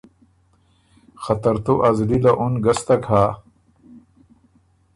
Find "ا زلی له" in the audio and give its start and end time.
1.87-2.31